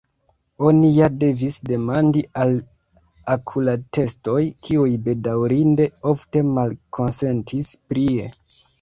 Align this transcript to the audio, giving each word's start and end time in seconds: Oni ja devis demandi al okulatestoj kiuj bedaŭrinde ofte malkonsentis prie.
Oni 0.69 0.87
ja 0.93 1.09
devis 1.23 1.57
demandi 1.71 2.23
al 2.45 2.55
okulatestoj 3.35 4.41
kiuj 4.65 4.89
bedaŭrinde 5.07 5.91
ofte 6.17 6.47
malkonsentis 6.57 7.75
prie. 7.93 8.31